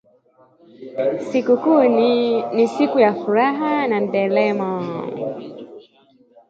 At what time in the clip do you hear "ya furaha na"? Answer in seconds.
2.99-3.97